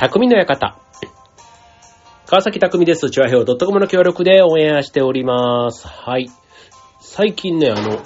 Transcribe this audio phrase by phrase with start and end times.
[0.00, 0.78] 匠の館。
[2.26, 3.10] 川崎匠です。
[3.10, 5.88] チュアヘオ .com の協力で応援しております。
[5.88, 6.30] はい。
[7.00, 7.98] 最近ね、あの、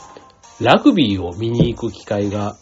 [0.59, 2.57] ラグビーを見に行く機会が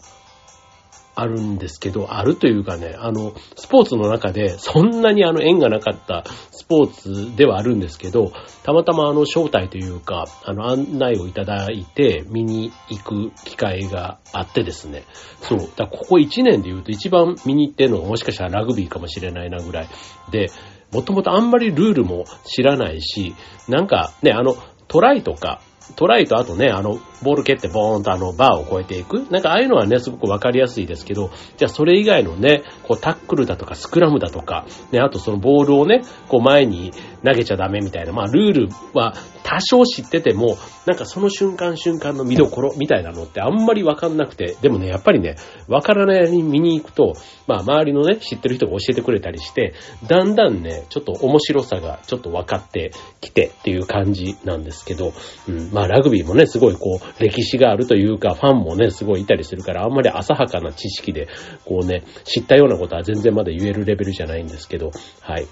[1.15, 8.33] あるんですけど、あるというかね、あの、スポーツの中でそんなにあの縁がなかったスポーツではあるんですけど、
[8.63, 15.05] たまたまあの招待というか、あの案内をいただいて見に行く機会があってですね、
[15.43, 19.89] そう、だここ1年で言うと一番見に行ってるのはもしかしたらラグビーかもしれないなぐらい
[20.31, 20.49] で、
[20.93, 23.35] もともとあんまりルールも知らないし、
[23.69, 24.57] なんかね、あの、
[24.89, 25.61] トライとか、
[25.97, 29.27] トライとあとね、あの、ボール蹴ってボーンとあの、バーを越えていく。
[29.31, 36.93] なんかああいうのはね、すごくわかりやすいですけど、じゃあそれ以外のね、こうタックルだとかスクラムだとか、ね、あとそのボールをね、こう前に
[37.25, 40.57] 投げちゃダメみたいな、まあルールは多少知ってても、
[40.87, 45.37] なんかその瞬間瞬間の見どころみたいなのってあんまりわかんなくて、でもね、やっぱりね、
[45.69, 47.15] わからないように見に行くと、
[47.47, 49.75] まあ周りのね、知ってる人が教えてくれたりして、
[50.07, 55.13] だんだんね、ちょっと面白さがちょっと分かってきてっていう感じなんですけど、
[55.49, 61.29] うん、まあラグビーもね、すごいこう、歴史があるというか、ファンもね、すごいいたりするから、あんまり浅はかな知識で、
[61.65, 65.47] こうね、知ったようなことは全然まだ言えるレベルじゃないんですけど、はい。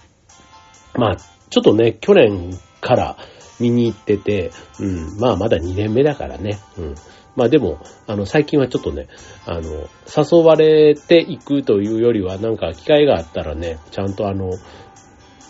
[0.95, 1.17] まあ、
[1.51, 3.17] ちょっとね、去年から
[3.61, 6.95] 見に行ってて、うん、まあまだ2年目だからね、うん。
[7.37, 9.07] まあでも、あの、最近はちょっとね、
[9.47, 14.51] あの、誘われていくというよりは、なんか機会があったらね、ちゃんとあの、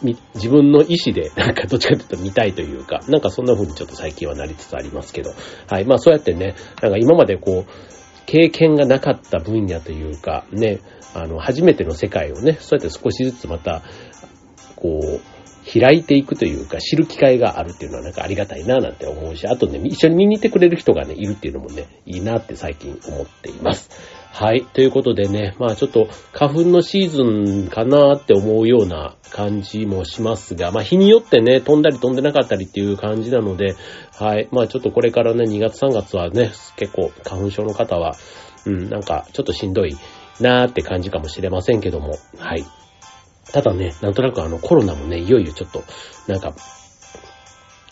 [0.03, 5.33] 自分の意思で、 なんかどっちかというと見たいというか、なんかそんな風にちょっと最近はなりつつありますけど、
[5.67, 5.85] はい。
[5.85, 7.71] まあそうやってね、なんか今までこう、
[8.27, 10.81] 経験がなかった分野というか、ね、
[11.15, 13.83] あの、初めての世界をね、そうやって少しずつまた、
[14.77, 15.21] こう、
[15.69, 23.91] 開いていくというか、知る機会があるっていうのはなんかありがたいななんて思うし、あとね、一緒に見に行ってくれる人がね、いるっていうのもね、いいなって最近思っています。
[24.33, 24.65] はい。
[24.65, 33.75] ということでね、まあちょっと花粉のシーズンかなって思うような感じもしますが、まあ日によってね、飛んだり飛んでなかったりっていう感じなので、
[34.17, 34.49] はい。
[34.53, 38.15] まあちょっとこれからね、2月3月はね、結構花粉症の方は、
[38.65, 39.97] うん、なんかちょっとしんどい
[40.41, 42.65] なーって感じかもしれませんけども、はい。
[43.53, 45.83] ただね、なんとなくあのコロナもね、いよいよちょっと、
[46.27, 46.55] なんか、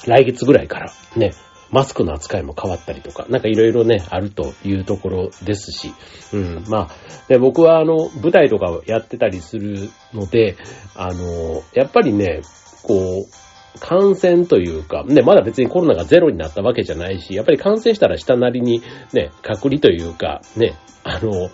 [0.06, 1.32] 来月ぐらいからね、
[1.70, 5.92] マスクの扱いも変わったりとか、なんかいろいろね、あるというところですし、
[6.32, 6.90] うん、まあ、
[7.28, 10.56] で僕はあの、舞台とかをやってたりするので、
[10.94, 12.42] あの、やっぱりね、
[12.82, 18.82] こう、感染というか、ね、まだ別にコロナがゼロになったわけじゃないし、やっぱり感染したら下なりに
[19.12, 21.50] ね、隔離というか、ね、あの、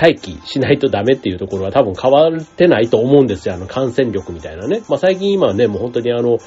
[0.00, 3.54] 待機しないとダメっていうところは多分変わってないと思うんですよ。
[3.54, 4.82] あの感染力みたいなね。
[4.88, 6.38] まあ最近今はね、もう本当にあの、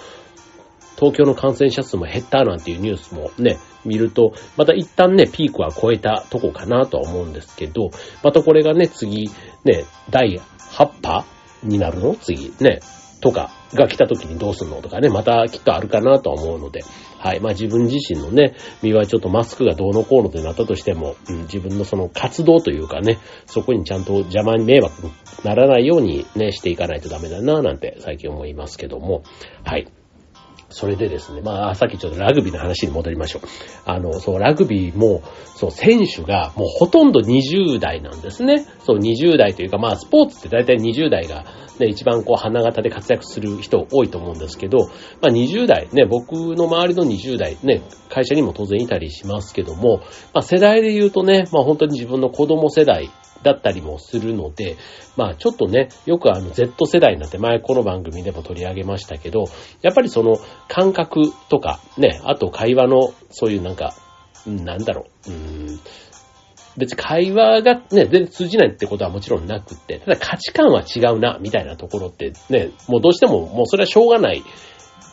[0.97, 7.91] 東京の感染者数も減ったなんていうニュースもね、見ると、また一旦ね、ピークは超えたとこかなとは思うんですけど、
[8.23, 9.29] またこれがね、次、
[9.63, 10.39] ね、第
[10.71, 11.25] 8波
[11.63, 12.15] になるの？
[12.15, 12.79] 次、ね、
[13.21, 16.83] とかが来た時にどうすんのとかね、またきっとあるかなとは思うので、
[17.17, 17.39] はい。
[17.39, 23.17] まあ自分自身のね、身はちょっとマスクがどうのこうのとなったとしても、うん、自分のその活動というかね、
[23.47, 25.11] そこにちゃんと邪魔に迷惑に
[25.43, 29.23] ならないようにね、していかないとダメだな、なんて最近思いますけども、
[29.63, 29.87] はい。
[30.75, 33.41] それでですね、まあ、さっきちょっとラグビーの話に戻りましょう。
[33.85, 35.23] あの、そう、ラグビーも、
[35.55, 38.67] そう、選手がもうほとんど20代なんですね。
[38.79, 41.45] そう、20代というか、まあ、スポーツって大体20代が、
[41.79, 44.87] ね、一番こう、花形で活躍する人多いと思うんですけど、
[45.21, 50.01] まあ、20代、ね、僕の周りの20代、ね、会社にも当然いたりしますけども、
[50.33, 53.09] まあ、世代で言うとね、まあ、本当に自分の子供世代
[53.45, 54.75] だったりもするので、
[55.15, 59.45] まあちょっとね、よくあの Z 世代になって前この番組でも取り上げましたけど、
[59.83, 63.93] やっぱりその感覚とかね、あと会話のそういうなんか、
[64.47, 65.79] なんだろう、うん
[66.77, 74.43] 別に会話がね、全然通じないってことはもちろんなくって、ただ価値観は違うな、みたいなところってね、もうどうしてももうそれはしょうがない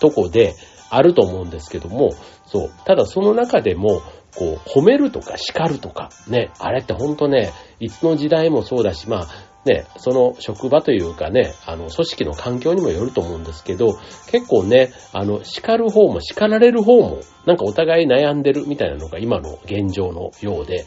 [0.00, 0.54] とこで
[0.90, 2.10] あると思うんですけども、
[2.46, 2.70] そう。
[2.84, 4.02] ただその中でも、
[4.36, 9.28] こう、褒めるとか叱るとか、ね、あれってほんとね、いつの時代もそうだし、まあ、
[9.64, 13.98] ね、その職場というかね、あの、組織の環境にもよると思うんですけど、
[14.30, 20.86] 結構ね、あの、叱る方も叱られる方も、なんかお互い悩んでるみたいなのが今の現状のようで、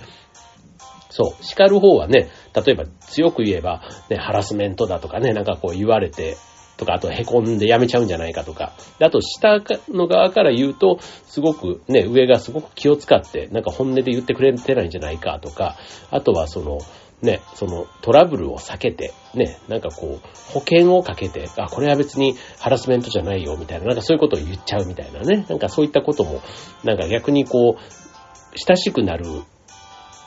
[1.10, 6.38] そう、叱る方はね、例えば強く言えば、ね、ハラスメントだとかね、なんかこう言われて、
[6.78, 8.74] とか、あと凹んでやめちゃうんじゃないかとか。
[9.00, 15.78] あと、下の側から言うと、すごくね、上がすごく気を使って、なんか本音で言ってくれてないんじゃないかとか、
[16.12, 16.80] あとはその、
[17.22, 26.42] ね、そのトラブルを避けて、ね、なんかこう、保険をかけて、あ、これは別にハラスメントじゃないよ、みたいな、なんかそういうことを言っちゃうみたいなね、なんかそういったことも、
[26.84, 29.26] なんか逆にこう、親しくなる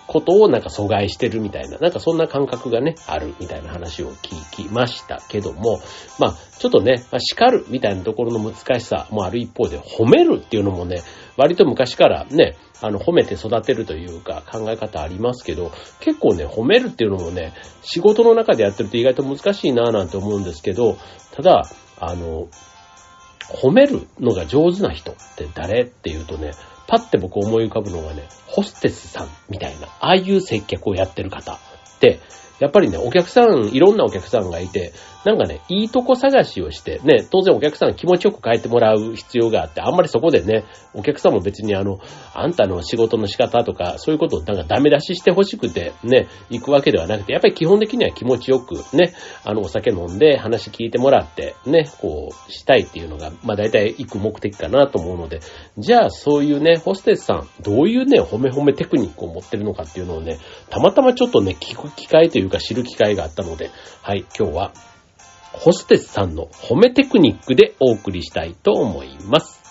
[0.09, 5.81] ことをなんか阻害してるみたいな、なんかそんな感覚がね、あるみたいな話を聞きましたけども、
[6.19, 11.03] まあ、ちょっとね、まあ、叱るみたいなところの難しさもある一方で、褒めるっていうのもね、
[11.37, 17.53] 割と昔からね、あの、褒めて育てるというか考え方ありますけど、結構ね、褒めるっていうのもね、
[17.83, 20.97] 仕事の中でやってると意外と難しいなぁなんて思うんですけど、
[21.33, 21.69] ただ、
[22.01, 22.49] あの、
[23.63, 26.53] 褒めるのが上手な人って誰っていうとね、
[26.89, 31.53] パッて僕思い浮かぶのがね、ホステスさんみたいな、ああいう接客をやってる方。
[31.53, 31.59] っ
[32.01, 32.19] て、
[32.59, 34.93] やっぱりね、お客さん、いろんなお客さんがいて、
[35.25, 41.99] なんかね、いいとこ探しをして、ね、当然お客さん気持ちよく帰ってもらう必要があって、あんまりそこでね、お客さんも別にあの、
[42.35, 55.41] あんたの仕事の仕方とか、そういうことをなんかダメ出ししてほしくて、ね、行くわけではなくて、やっぱり基本的には気持ちよく、ね、あの、お酒飲んで話聞いてもらって、ね、こう、したいっていうのが、まあ大体行く目的かなと思うので、
[55.79, 60.39] じゃあそういうね、ホステスさん、どういうね、褒め褒めテクニックを持ってるのかっていうのをね、
[60.71, 63.71] たまたまちょっとね、聞く機会というか知る機会があったので、
[64.03, 64.73] はい、今日は
[65.53, 69.68] ホステスさんの褒めテクニックでお送りしたいと思います。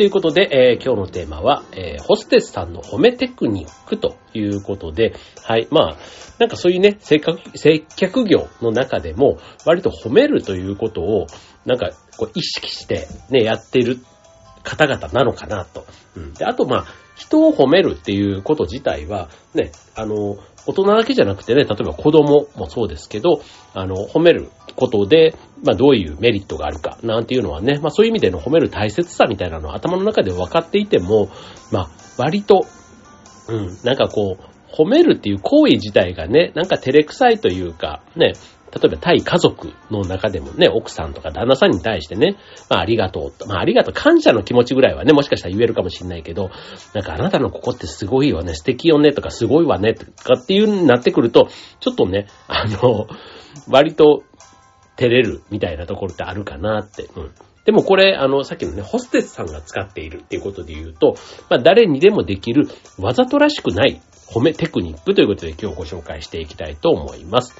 [0.00, 5.12] ということで、えー、今日のテーマは、えー、ホステスさんの褒めテクニックということで、
[5.44, 5.68] はい。
[5.70, 5.96] まあ、
[6.38, 9.36] なんかそういうね、接客、接客業の中でも、
[9.66, 11.26] 割と褒めるということを、
[11.66, 13.98] なんか、こう、意識して、ね、やってる
[14.62, 15.84] 方々なのかなと。
[16.16, 16.32] うん。
[16.32, 23.42] で、あと、まあ、人を褒めるっていうこと自体は、ね、あの、大人だけじゃなくてね、例えば子供もそうですけど、
[23.74, 31.28] あの、褒めることで、まあどういうメリットがあるか、なんていうのはね、まあそういう意味での褒める大切さみたいなのは頭の中で分かっていても、
[31.70, 32.66] まあ割と、
[33.48, 38.34] うん、なんかこう、褒めるっていう行為自体がね、なんか照れくさいというか、ね、
[38.72, 42.36] 例えば対家族の中でもね、奥さんとか旦那さんに対してね、
[42.68, 46.50] まあありがとう、まあありがとう、感謝の気持ちぐらいはね、もしかしたら言えるかもしれないけど、
[46.94, 51.48] なんかあなたのここってすごいよね、素敵よねとかすごいわねとかっていうになってくると、
[51.80, 53.08] ちょっとね、あの、
[53.68, 54.22] 割と
[55.00, 57.04] 照れるみたいなところってあるかなって。
[57.16, 57.30] うん。
[57.64, 61.16] でもこれ、あの、さっきのね、ホステスさんが使っているっていうことで言うと、
[61.48, 62.68] まあ誰にでもできる
[62.98, 67.54] わざとらしくない褒めテクニックということで今日ご紹介していきたいと思います。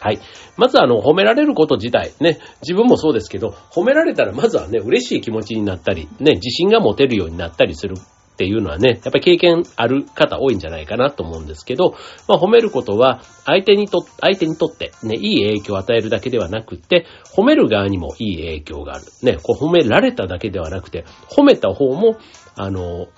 [0.00, 0.18] はい。
[0.56, 7.96] まずあの、褒められること自体、ね、自分もそうですけど、褒められたらまずはね、嬉しい気持ちになったり、ね、自信が持てるようになったりする
[8.38, 11.96] っていうのはね、やっぱり経験ある方多いんじゃないかなと思うんですけど、
[12.28, 17.04] まあ褒めることは相手にと、相手にとってね、いい影響を与えるだけではなくて、
[17.36, 19.06] 褒める側にもいい影響がある。
[19.24, 22.16] ね、こう褒められただけではなくて、褒めた方も、
[22.54, 23.08] あの、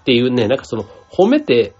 [0.00, 1.74] っていうね、なんかその、褒めて、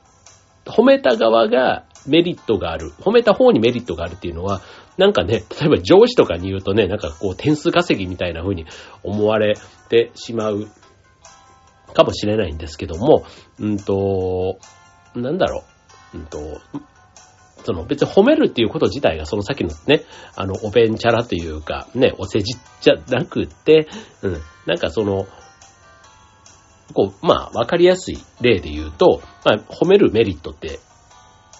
[0.66, 2.92] 褒めた側がメリットがある。
[3.00, 4.60] 褒めた方にメリットがあるっていうのは、
[4.98, 8.66] なんかね、例えば上司とかに言うとね、なんかこう点数稼ぎみたいな風に
[9.02, 9.54] 思われ
[9.88, 10.68] てしまう
[11.92, 13.24] かもしれないんですけども、
[13.58, 14.58] うんと、
[15.14, 15.64] なんだろ
[16.14, 16.38] う、うんと、
[17.64, 23.88] その別に褒めるっていうこと自体がその先のね、あの、おべんちゃらというか、ね、お世辞じゃなくて、
[24.22, 25.26] うん、なんかその、
[26.92, 30.80] こう、まあ、わかりやすい例で言うと、まあ、褒めるメリットって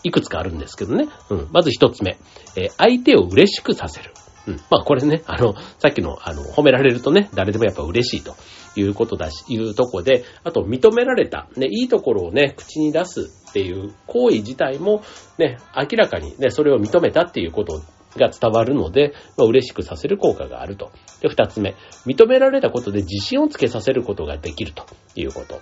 [0.02, 1.08] いくつかあるんですけどね。
[1.30, 1.48] うん。
[1.52, 2.18] まず一つ目。
[2.56, 4.12] えー、相手を嬉しくさせる。
[4.46, 4.56] うん。
[4.70, 8.36] まあこれね、あの、さっきの、あの、褒められるとね、誰でもやっぱ嬉しいと
[8.76, 15.02] いうことだし、いうとこで、あと認められた、ね、いいところをね、口に出すっていう行為自体も、
[15.38, 17.82] ね、明らかにね、それを認めたっていうこと
[18.16, 20.90] が伝わるので、まあ、嬉しくさせる効果があると。
[21.20, 21.74] で、二つ目。
[22.06, 25.60] 認められたことで自信をつけさせることができるということ。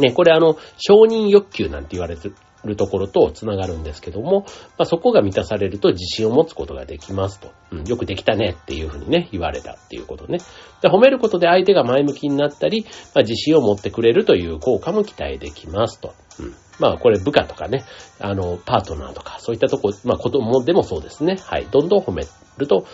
[0.00, 2.30] ね、これあの、承認欲求なんて言われて
[2.64, 7.52] るところと繋がるんですけども、まあ、そこが満たされると自信を持つことができますと。
[7.70, 10.38] うん、よくできたねっていうふうにね、言われたっていうことね。
[10.80, 12.84] で褒めることで相手が前向きになったり、
[13.14, 16.14] まあ、自信を持ってくれるという効果も期待できますと。
[16.40, 17.84] うん、まあこれ部下とかね、
[18.20, 21.36] あの、パートナーとか、そういったとこ、まあ子供でもそうですね。
[21.40, 21.66] はい。
[21.70, 22.24] どんどん褒め
[22.58, 22.86] ると、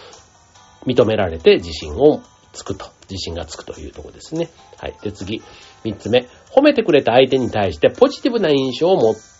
[0.86, 2.86] 認められて自信をつくと。
[3.10, 4.48] 自信がつくというとこですね。
[4.78, 4.96] はい。
[5.02, 5.42] で、次。
[5.84, 6.26] 三つ目。
[6.54, 9.33] 褒めてくれた相手に対してポジティブな印象を持って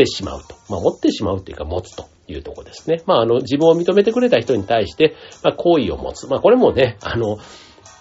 [0.00, 0.54] てしまうと。
[0.68, 3.02] まあ、持ってしまうというか持つというとこですね。
[3.06, 6.26] まあ、あの、自分を認めてくれた人に対して、まあ、好意を持つ。
[6.26, 7.38] まあ、これもね、あの、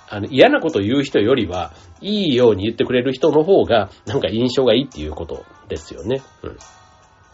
[0.09, 6.21] あの、嫌なこと言う人よりは、いいように言ってくれる人の方が、なんか印象がいいっていうことですよね。
[6.43, 6.57] うん。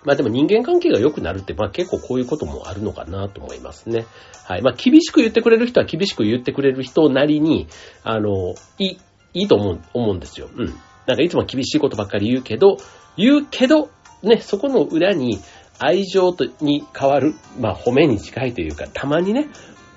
[0.04, 4.06] まあでも人間関係が良くなるって、まあ結構こういうこともあるのかなと思いますね。
[4.46, 4.62] はい。
[4.62, 7.68] まあ厳しく言ってくれる人は厳しく言ってくれる人なりに、
[8.04, 8.98] あの、いい、
[9.34, 10.50] いいと思う、思うんですよ。
[10.56, 10.74] うん。
[11.08, 12.78] なんかいつも厳しいことばっかり言うけど、
[13.18, 13.90] 言うけど、
[14.26, 15.40] ね、そこの裏に
[15.80, 19.48] 愛情とに変わる、まあ褒めに近いというか、たまにね、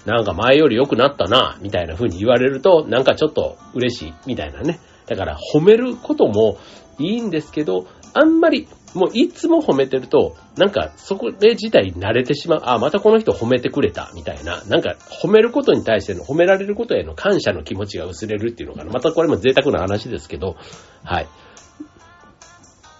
[0.04, 4.80] なんか前より良くなったな、みたいな風に言われると、なんかちょっと嬉しい、みたいなね。
[5.06, 6.58] だから褒めることも
[6.98, 12.60] いいんですけど、あんまり、もういつも褒めてると、なんかそこで自体慣れてしまう。
[12.64, 14.62] あ、またこの人褒めてくれた、みたいな。
[14.64, 18.90] なんか褒めることに対しての、褒められることへの感謝の気持ちが薄れるっていうのかな。
[18.90, 20.56] またこれも贅沢な話ですけど、
[21.04, 21.28] はい。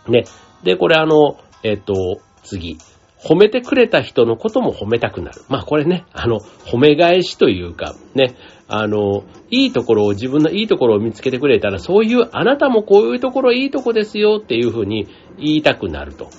[0.08, 0.25] ね。
[0.62, 2.78] で、これあの、えっ、と、次。
[3.18, 5.42] 褒めてくれた人のことも褒めたくなる。
[5.48, 8.36] まあこれね、あの、褒め返しというか、ね、
[8.68, 16.30] あの、いいところを、自分のいいところを見つけてくれたら、そういうあなたもこういうところいいとこですよっていうふうに言いたくなると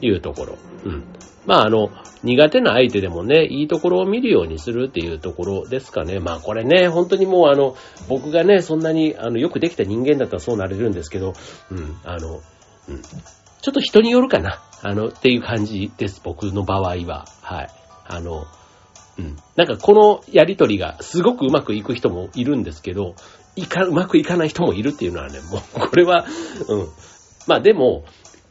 [0.00, 0.58] いうところ。
[0.84, 1.04] うん。
[1.44, 1.90] まああの、
[2.22, 6.20] 苦手な相手でもね、いいところを見るようにするっていうところですかね。
[6.20, 7.74] まあこれね、本当にもうあの、
[8.08, 11.32] 僕がね、そんなにあの、よくできた人間だったらそうなれるんですけど、
[11.72, 12.40] うん、あの、
[12.88, 13.02] うん。
[13.60, 14.62] ちょっと人によるかな。
[14.82, 16.20] あの、っていう感じです。
[16.22, 17.26] 僕の場合は。
[17.42, 17.68] はい。
[18.06, 18.46] あの、
[19.18, 19.36] うん。
[19.56, 23.14] なんかこのやりとりがすごくうまくいく人もいるんですけど、
[23.56, 26.24] いか、うまくいかない人もいるっていうのはね、もう、これは、
[26.68, 26.88] うん。
[27.48, 28.04] まあでも、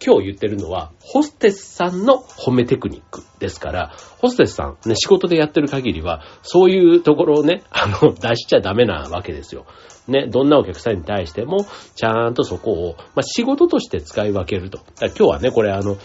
[0.04, 9.66] 今日言ってるのは、ホステスさんの褒めテクニックですから、ホステスさん、ね、仕事でやってる限りは、そういうところをね、 あの、出しちゃダメなわけですよ。
[10.08, 14.80] ね、どんなお客さんに対しても、ちゃんとそこを、まあ、仕事として使い分けると。
[15.02, 15.98] 今日はね、これあの、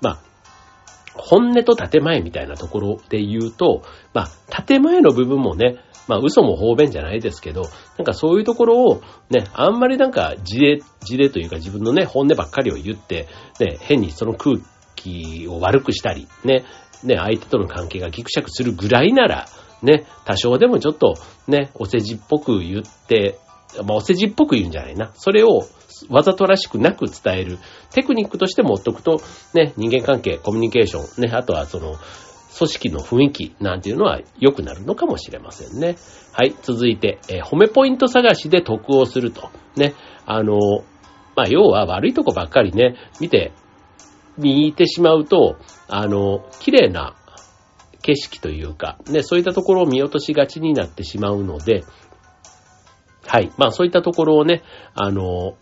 [0.00, 0.18] まあ、
[1.14, 5.76] 本音と建前みたいなところで言うと、まあ、建前の部分もね、
[6.06, 7.62] まあ、嘘も方便じゃないですけど、
[7.98, 13.28] なんかそういうところを、ね、あんまりなんか事例、事例というか自分のね、本音ばっかりを言って、
[13.60, 14.56] ね、変にその空
[14.96, 16.64] 気を悪くしたり、ね、
[17.02, 19.46] ね、相手との関係がギクシャクするぐらいなら、
[19.82, 21.14] ね、多少でもちょっと、
[21.46, 23.38] ね、お世辞っぽく言って、
[23.84, 25.12] まあ、お世辞っぽく言うんじゃないな。
[25.14, 25.66] それを
[26.08, 27.58] わざとらしくなく伝える
[27.90, 29.20] テクニックとして持っておくと、
[29.52, 31.96] ね、人間関係、コミュニケーション、ね、あとはその、
[32.56, 35.96] 組織の雰囲気なんていうのは良くなるのかもしれませんね。
[36.32, 39.50] はい、続いて、えー、褒めポイント探しで得をすると。
[39.76, 39.94] ね、
[40.24, 40.58] あの、
[41.36, 43.52] まあ、要は悪いとこばっかりね、見て、
[44.38, 45.56] 見てしまうと、
[45.88, 47.16] あの、綺麗な
[48.02, 51.84] 景色というか、ね、そういったところを見落としがちになってしまうので、
[53.26, 53.50] はい。
[53.56, 54.62] まあそういったところをね、
[54.94, 55.56] あの、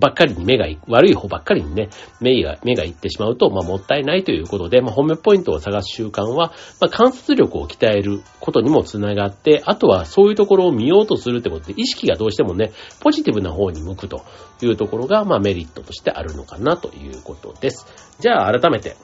[0.00, 1.90] ばっかりに目が、悪い方ばっかりにね、
[2.20, 14.24] 目が、目がいってしまうと、まあもったいないということで、まあ褒めポイントを探す習慣は、まあ観察力を鍛えることにもつながって、あとはそういうところを見ようとするってことで、意識がどうしてもね、ポジティブな方に向くと
[14.62, 17.86] いうところが、まあメリットとしてあるのかなということです。
[18.18, 18.96] じゃあ改めて、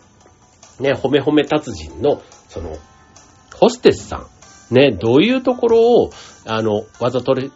[0.81, 2.77] ね、褒め褒め達人の、その、
[3.55, 4.17] ホステスさ
[4.71, 6.11] ん、ね、どういうところを、
[6.45, 7.51] あの、わざとれ、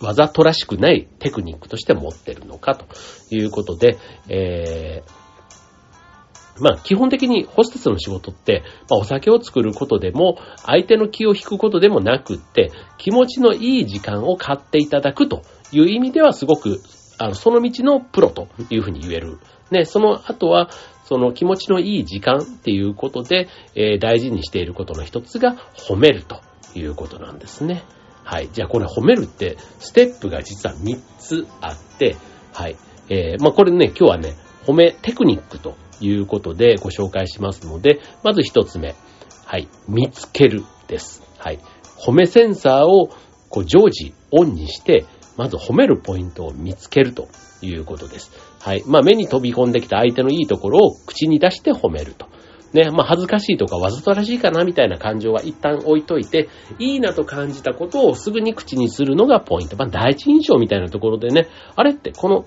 [0.00, 2.86] わざとらしくないテクニックとして持ってるのかと
[3.30, 3.98] いうことで、
[4.28, 16.80] えー、まあ、基本的にホステスの仕事って、まあ、お酒を作ることでも、相手の気を引くことでもなくって、気持ちのいい時間を買っていただくという意味ではすごく、
[17.18, 19.38] あの、その道のプロというふうに言える。
[19.70, 20.70] ね、その後は、
[21.04, 25.56] その気持ちのいい時間っていうことで、えー、大事にしていることの一つが
[25.88, 26.40] 褒めると
[26.74, 27.84] いうことなんですね。
[28.26, 28.50] はい。
[28.52, 32.16] じゃあこれ褒めるって、ステップが実は3つあって、
[32.52, 32.76] はい。
[33.08, 34.34] えー、まあこれね、今日はね、
[34.66, 38.96] 褒めテクニックということでご紹介しますので、まず1つ目。
[39.44, 39.68] はい。
[39.86, 41.22] 見つけるです。
[41.38, 41.60] はい。
[42.04, 43.10] 褒めセンサーを
[43.48, 45.04] こう常時オンにして、
[45.36, 47.28] まず褒めるポイントを見つけると
[47.62, 48.32] いうことです。
[48.58, 48.82] はい。
[48.88, 52.26] まあ目に飛び込んできた相手のいいところを口に出して褒めると。
[52.72, 59.76] ね、まあ恥ずかしいとかわざとらしいかなみたいな感情は一旦置いといて、いいなと感じたことをすぐに口にするのがポイント。
[59.76, 62.46] まあ第一印象みたいなところでね、あれってこの、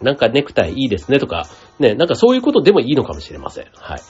[0.00, 1.46] なんかネクタイいいですねとか、
[1.78, 3.66] ね、なんかそういうことでもいいのかもしれません。
[3.74, 4.00] はい。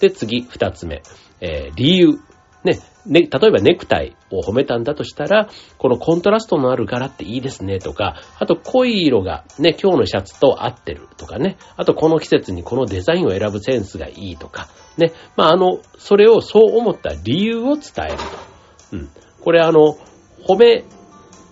[0.00, 1.02] で、次、二つ目。
[1.40, 2.18] えー、理由。
[2.64, 5.48] ね、ね、例えばネクタイを褒めたんだとしたら、
[5.78, 18.24] このコントラストのある柄っていいですねとか、あと濃い色がね、今日のシャツと合ってるとかね、あとこの季節にこのデザインを選ぶセンスがいいとか、ね、まああの、それをそう思った理由を伝えると。
[18.92, 19.10] うん。
[19.40, 19.96] これあの、
[20.46, 20.84] 褒め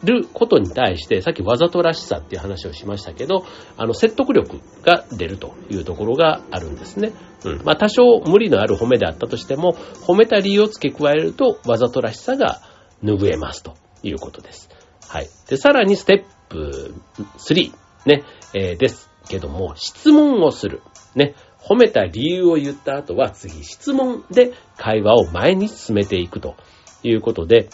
[0.03, 3.45] ることに対して、さっきわざとらしさっていう話をしましたけど、
[3.77, 7.13] あの、説得力が出るというところがあるんですね。
[7.45, 7.63] うん。
[7.65, 9.75] まあ、多少無理のある褒めであったとしても、
[10.07, 12.61] 褒めた理由を付け加えると、わざとらしさが
[13.03, 14.71] 拭えますということです。
[15.09, 15.29] はい。
[15.49, 16.95] で、さらにステップ
[17.39, 17.73] 3、
[18.07, 18.25] ね、
[18.55, 20.83] えー、ですけども、質問をする。
[21.15, 26.57] ね、褒めた理由を言った後は次質問で会話を前に進めていくと
[27.03, 27.69] いうことで、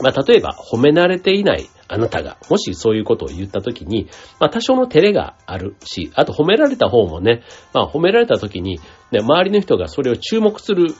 [0.00, 4.08] まあ、例えば褒め慣れていないあなたが、もしそういうことを言ったときに、
[4.40, 7.42] まあ、多少の照れがあるし、あと褒められた方もね、
[7.74, 8.80] まあ、褒められたときに、
[9.10, 10.94] ね、周りの人がそれを注目する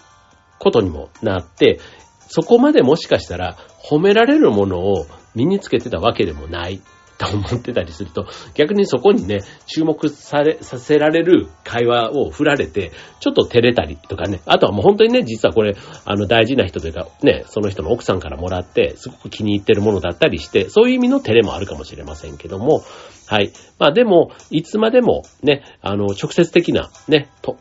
[0.58, 1.80] ことにもなって、
[2.28, 3.56] そこまでもしかしたら
[3.90, 6.80] 褒められるものを身につけてたわけでもない。
[7.22, 22.82] と思ってたりすると、逆にそこにね、注目され、させられる会話を振られて、ちょっと照れたりとかね、あとはもう本当にね、実はこれ、あの大事な人というか、ね、その人の奥さんからもらって、すごく気に入ってるものだったりして、そういう意味の照れもあるかもしれませんけども、
[23.26, 23.52] はい。
[23.78, 27.56] まあでも、いつまでもね、あの、直接的なね、と、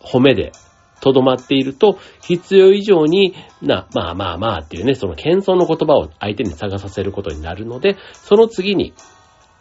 [0.00, 0.52] 褒めで
[1.02, 8.94] とどまっていると、必要以上にな、まあまあまあっていうね、その謙遜の言葉を相手に探させることになるので、その次に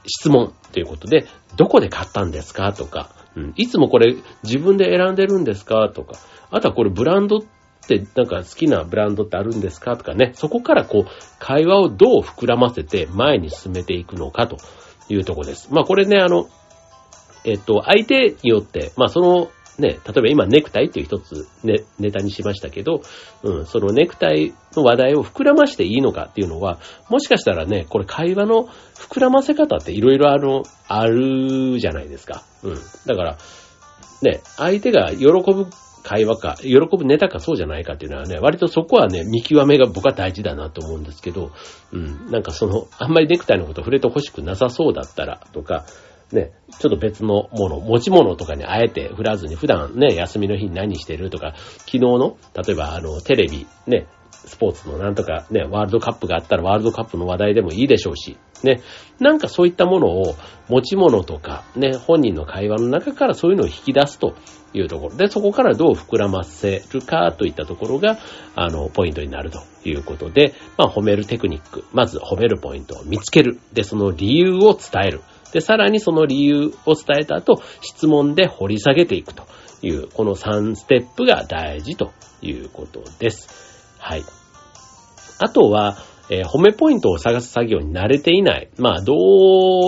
[0.06, 1.26] 質問ということで、
[1.58, 2.72] どこで買ったんですか？
[2.74, 5.90] とか、うん、いつもこれ自分で選んでるんですか？
[5.90, 6.14] とか、
[6.52, 7.40] あとはこれブランドっ
[7.88, 9.98] てなんか好きなブランドってあるんですか？
[9.98, 14.58] とかね、そこからこう、会話をどう膨らませて前に進めていくのかと
[15.10, 15.74] いうとこです。
[15.74, 16.48] まあこれね、あの、
[17.44, 19.50] えっと、相手によって、まあその
[19.80, 23.02] ね、例えば今ネクタイっていう一つね、ネタにしましたけど、
[23.44, 32.44] うん、そのネクタイの話題を膨らましていいのかっていうのは、もしかしたらね、これ会話の膨らませ方っていろいろあの、あるじゃないですか。
[32.64, 32.76] うん。
[33.06, 33.38] だから、
[34.22, 35.68] ね、相手が喜ぶ
[36.04, 41.52] 会話か、喜ぶネタかそうじゃないかっていうのはね、割とそこはね、見極めが僕は大事だなと思うんですけど、
[41.92, 45.86] うん、なんかその、あんまりネクタイのこと触れて欲しくなさそうだったらとか、
[46.32, 58.82] ね、ちょっと別のもの、持ち物とかにあえて振らずに、普段ね、休みの日に何してるとか、昨日の、例えばあの、テレビ、ね、スポーツのなんとかね、ワールドカップがあったらワールドカップの話題でもいいでしょうし、ね、
[59.20, 60.36] なんかそういったものを
[60.68, 64.36] 持ち物とか、ね、本人の会話の中からそういうのを引き出すと
[64.74, 68.18] いうところで、そこからどう膨らませるかといったところが、
[68.56, 73.60] あの、ポイントになるということで、まあ、褒めるテクニック、まず褒めるポイントを見つける。
[73.74, 75.22] で、その理由を伝える。
[75.52, 79.44] で、さらにその理由を伝えた後、質問で掘り下げていくと
[79.82, 82.12] いう、この3ステップが大事と
[82.42, 83.96] いうことです。
[84.00, 84.24] はい。
[85.40, 85.98] あとは、
[86.30, 88.70] えー、褒めポイントを探す作業に慣れていない。
[88.78, 89.16] まあ、ど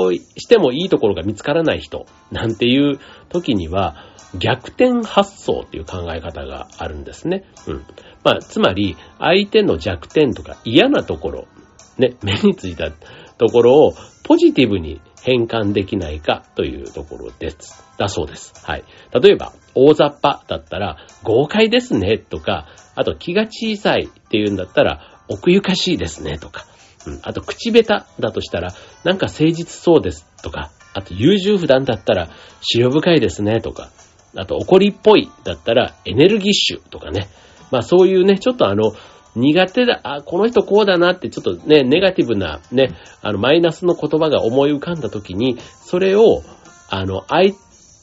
[0.07, 2.99] うしてもいいところが見つからない人なんていう
[3.29, 3.95] 時には、
[4.37, 7.45] 逆転発想っていう考え方があるんですね。
[7.67, 7.85] うん。
[8.23, 11.47] まあ、つまり、相手の弱点とか嫌なところ、
[11.97, 12.91] ね、目についた
[13.37, 17.83] ところをポジティブに変換できないかというところです。
[17.97, 18.53] だそうです。
[18.65, 18.83] はい。
[19.21, 26.65] 例えば、大雑把だったら、豪快ですねとか、あと気が小さいっていうんだったら、奥ゆかしいですねとか、
[27.07, 32.29] うん、あと口下手だとしたら、なんか誠実そうですとか、あと優柔不断だったら、
[32.75, 33.89] 塩深いですねとか、
[34.35, 37.29] あと怒りっぽいだったら、エネルギッシュとかね。
[37.71, 38.93] まあそういうね、ちょっとあの、
[39.35, 46.43] 苦手だ、あ、この人こうだなってちょっとね、ネガティブなね、あの、マイナスの言葉が思い浮かんだ時に、それを、
[46.89, 47.55] あの、あい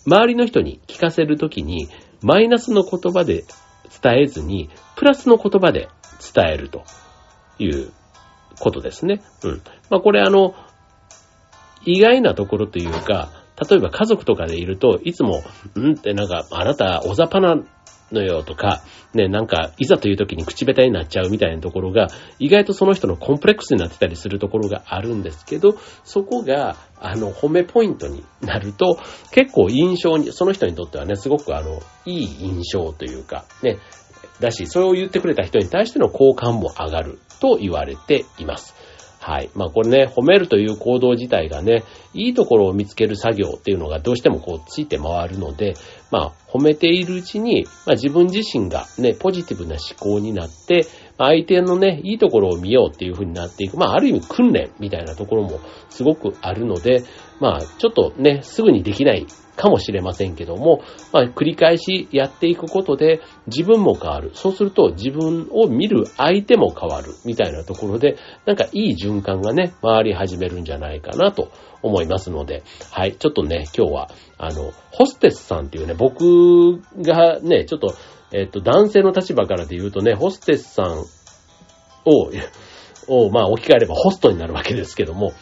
[0.06, 1.88] 周りの人に聞かせるときに、
[2.22, 3.44] マイナスの言葉で
[4.02, 5.88] 伝えずに、プラスの言葉で
[6.34, 6.84] 伝えると
[7.58, 7.92] いう
[8.58, 9.22] ことですね。
[9.44, 9.62] うん。
[9.88, 10.54] まあ、これあの、
[11.84, 13.30] 意外なところというか、
[13.68, 15.42] 例えば家族とかでいると、いつも、
[15.78, 17.56] んってなんか、あなた、おざぱな
[18.12, 18.83] のよとか、
[19.14, 28.99] ね、なんか、いざという時に口下手になっちゃうみたいなところが、意外とその人のコンプレックスになってたりするところがあるんですけど、そこが、あの、褒めポイントになると、
[29.33, 33.79] 結構印象に、その人にとってはね、すごくあの、いい印象というか、ね、
[34.40, 38.75] だし、それを言ってくれた人に対しての好感も上がると言われています。
[39.20, 39.50] はい。
[39.54, 45.74] まあこれね、褒めるという行動自体がね、いいところを見つける作業っていうのがどうしてもこうついて回るので、
[46.11, 50.87] まあ褒めているうちに、まあ自分自身がね、ポジティブな思考になって、
[51.18, 57.04] 相手のね、いいところを見ようっていう風になっていく、まあある意味訓練みたいなところもすごくあるので、
[57.40, 59.26] まあちょっとね、すぐにできない
[59.61, 64.31] かもしれませんけども、まあ、繰り返しやっていくことで自分も変わる。
[64.33, 67.12] そうすると自分を見る相手も変わる。
[67.27, 77.94] みたいなところで、なんかいい循環がね、回り始めるんじゃないかなと思いますので、はい、ちょっとね、今日は、あの、ホステスさんっていうね、僕がね、ちょっと、
[78.33, 81.01] えっと、男性の立場からで言うとね、ホステスさん
[82.07, 82.31] を、
[83.09, 85.33] を、まあ、置き換えればホストになるわけですけども、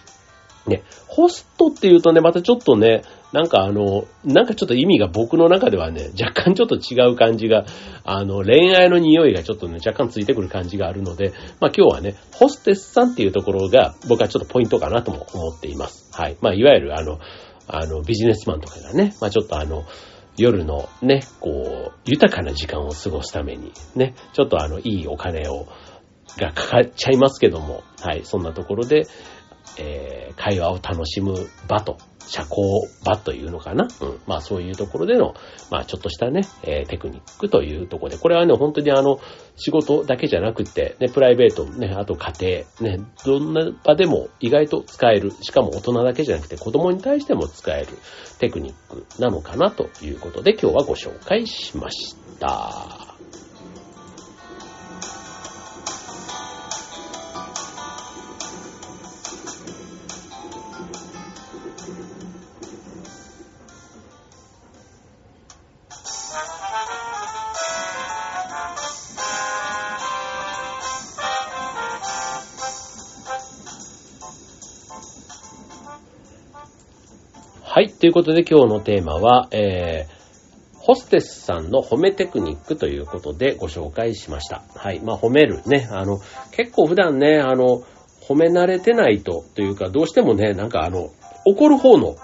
[0.66, 7.66] ね、ホストっていうとね、またちょっとね、なんかあの、なんかちょっと意味が僕の中ではね、若干ちょっと違う感じが、
[8.04, 16.10] あの、恋愛の匂いがちょっとね、若干ついてくる感じがあるので、まあ今日はね、ホステスさんっていうところが僕はちょっとポイントかなとも思っています。
[16.12, 16.36] はい。
[16.40, 17.18] まあいわゆるあの、
[17.66, 19.84] あの、ビジネスマンとかがね、まあちょっとあの、
[20.38, 25.66] 夜のね、こう、豊かな時間を過ごすために、ね、ちょっとあの、いいお金を、
[26.38, 29.06] がかかっちゃいますけども、はい、そんなところで、
[29.76, 33.88] えー、会話を楽しむ場と社交場というのかな？
[34.00, 34.20] うん。
[34.26, 35.34] まあそういうところでの、
[35.70, 39.18] まあちょっとしたね、えー、テクニックというところで、これはね、本当にあの、
[39.56, 47.88] 仕事だけじゃなくて、ね、プライベート、ね、あと家庭、ね、どんな場でも意外と使える、しかも大人だけじゃなくて子供に対しても使える
[48.38, 53.17] テクニックなのかなということで今日はご紹介しました。
[78.00, 84.62] ということで今日のテーマは、えー、ホステスさんの褒めテクニックということでご紹介しました。
[84.76, 85.00] はい。
[85.00, 85.88] まあ、褒めるね。
[85.90, 86.20] あの、
[86.52, 87.82] 結構普段ね、あの、
[88.20, 91.10] 褒め慣れてないと、というか、どうしてもね、なんかあの、
[91.44, 92.16] 怒る方の、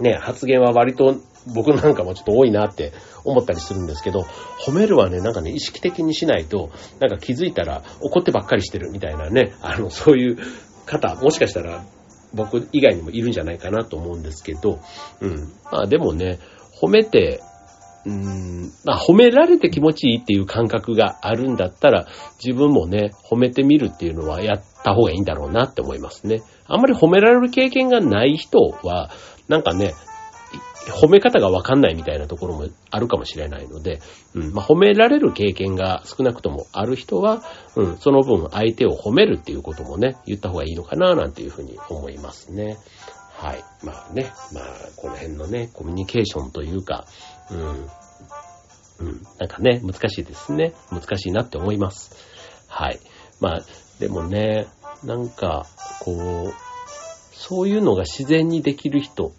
[0.00, 1.16] ね、発言は割と
[1.54, 2.92] 僕なんかもちょっと多いなって
[3.24, 4.26] 思ったりするんですけど、
[4.66, 10.38] 褒めるはね、なんかね、意識的にしないと、なんか気づいたら怒ってばっかりしてるみたいなね、あの、そういう
[10.84, 11.82] 方、もしかしたら
[12.34, 14.80] 僕以外にもいるんじゃないかなと思うんですけど、
[15.20, 15.52] うん。
[15.70, 16.38] まあでもね、
[16.80, 17.40] 褒めて、
[18.06, 22.06] うん、まあ褒められて気持ちいいっていう感覚があるんだったら、
[22.44, 26.42] 自分もね、褒めてみるっていうのはやった方がいいんだろうなって思いますね。
[26.66, 29.10] あんまり褒められる経験がない人は、
[29.48, 29.94] なんかね、
[30.90, 34.00] 褒め方がわかんないみたいなところもあるかもしれないので、
[34.34, 37.42] うん、まあ、褒められる経験が少なくともある人は、
[37.76, 42.76] うん、その分相手を褒めるっていうこともね、言った方がいいのかな、なんていうふうに思いますね。
[43.36, 43.64] はい。
[43.82, 44.64] まあね、まあ、
[44.96, 47.06] この辺のね、コミュニケーションというか、
[47.50, 50.72] うん、うん、なんかね、難しいですね。
[50.90, 52.14] 難しいなって思います。
[52.68, 53.00] はい。
[53.40, 53.62] まあ、
[53.98, 54.66] でもね、
[55.02, 55.66] なんか、
[56.00, 56.52] こう、
[57.32, 59.32] そういうのが自然にできる人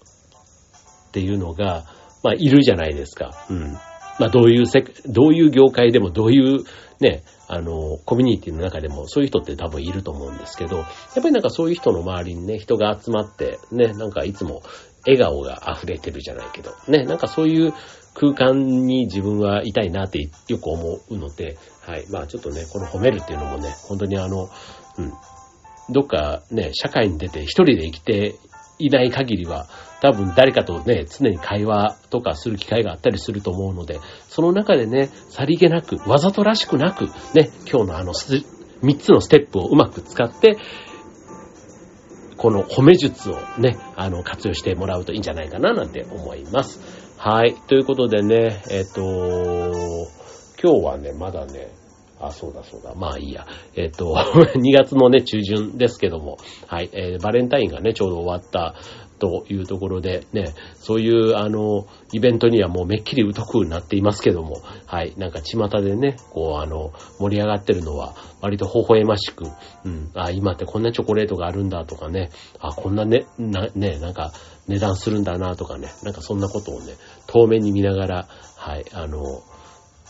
[1.16, 1.86] っていうのが、
[2.24, 3.32] まあ、いるじゃないですか。
[3.50, 3.72] うん。
[4.20, 6.64] まあ、どういうせ、どういう業界でも、どういう
[7.00, 14.62] ね、あの、コミュニティの中でもそういう人って多分いると思うんですけど、やっぱりなんかそういう人の周りにね、人が集まって、ね、なんかいつも
[15.06, 17.74] 笑顔が溢れてるじゃないけど、ね、なんかそういう
[18.14, 22.06] 空間に自分はいたいなってよく思うので、はい。
[22.10, 24.50] まあちょっとね、この褒めるっていうのもね、本当にあの、
[24.98, 25.14] うん、
[25.92, 28.36] どっかね、社会に出て一人で生きて
[28.80, 29.68] いない限りは、
[30.06, 40.58] 多分誰かとね、常に会話とかする機会があったりすると思うので、その中でね、さりげなく、わざとらしくなく、ね、今日のあの3つのステップをうまく使って、
[42.38, 46.80] この褒め術をね、あの、活用してもらうといいんじゃないかななんて思います。
[47.18, 47.56] はい。
[47.68, 49.02] ということでね、えっ、と、
[50.62, 51.72] 今日はね、まだね、
[52.20, 52.94] あ、そうだそうだ。
[52.96, 53.46] まあいいや。
[53.76, 54.14] えっ、と、
[54.56, 56.38] 2月のね、中旬ですけども、
[56.68, 58.76] はい、えー、バレンタインがね、ちょうど終わった
[59.20, 69.46] というところで、ね、そういう、あの、イベントにはもうめっきり疎くなっていますけども、はい、なんか巷でね、こう、あの、盛り上がってるのは、割と微笑ましく、
[69.86, 74.32] うん、あ、今ってこんなチョコレートがあるんだとかね、あ、こんなね、な、ね、なんか、
[74.68, 76.94] 値段するんだなとかね、なんかそんなことをね、
[77.28, 79.44] 遠目に見ながら、はい、あの、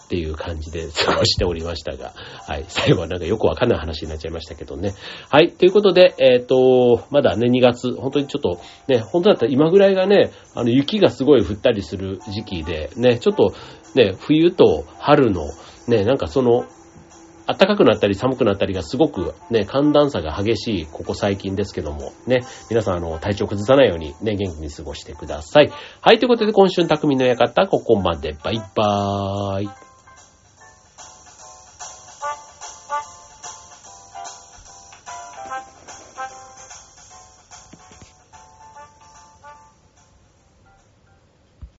[0.06, 2.14] っていう感じで過ごしておりましたが、
[2.48, 4.94] はい、最後はなんかよくわかんない話になっちゃいましたけどね。
[5.30, 13.54] はい、ということで、えっ、ー、と、まだね、2月、本当にちょっと、ね、本当だったら今ぐらいがね、あの、雪がすごい降ったりする時期で、ね、ちょっと、
[13.96, 15.46] ね、冬と春の、
[15.88, 16.66] ね、なんかその、
[17.48, 25.72] 暖かくなったり寒くなったりがすごくね、寒暖差が激しいここ最近ですけども、ね、皆さんあの、体調崩さないようにね、元気に過ごしてください。
[26.02, 28.36] はい、ということで今週の匠の館、ここまで。
[28.44, 29.85] バイバーイ。